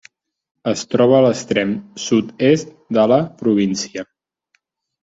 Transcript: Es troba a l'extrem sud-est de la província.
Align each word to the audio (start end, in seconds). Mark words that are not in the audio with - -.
Es 0.71 0.81
troba 0.93 1.15
a 1.17 1.19
l'extrem 1.25 1.75
sud-est 2.07 2.75
de 2.99 3.05
la 3.13 3.21
província. 3.45 4.09